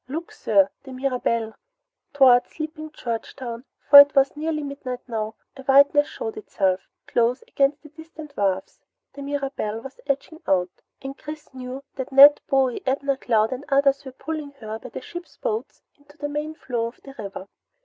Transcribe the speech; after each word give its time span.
"Look 0.07 0.31
sir 0.31 0.71
the 0.81 0.93
Mirabelle!" 0.93 1.53
Toward 2.11 2.47
sleeping 2.47 2.89
Georgetown, 2.89 3.65
for 3.87 3.99
it 3.99 4.15
was 4.15 4.35
nearly 4.35 4.63
midnight 4.63 5.01
now, 5.07 5.35
a 5.55 5.61
whiteness 5.61 6.07
showed 6.07 6.37
itself, 6.37 6.81
close 7.05 7.43
against 7.43 7.83
the 7.83 7.89
distant 7.89 8.35
wharfs. 8.35 8.79
The 9.13 9.21
Mirabelle 9.21 9.79
was 9.79 9.99
edging 10.07 10.41
out, 10.47 10.71
and 11.03 11.15
Chris 11.15 11.53
knew 11.53 11.83
that 11.97 12.11
Ned, 12.11 12.41
Bowie, 12.49 12.81
Abner 12.87 13.15
Cloud, 13.15 13.51
and 13.51 13.63
others 13.69 14.03
were 14.03 14.11
pulling 14.11 14.53
her 14.53 14.79
by 14.79 14.89
the 14.89 15.01
ship's 15.01 15.37
boats 15.37 15.83
into 15.95 16.17
the 16.17 16.29
main 16.29 16.55
flow 16.55 16.87
of 16.87 16.99
the 17.03 17.13
river. 17.19 17.47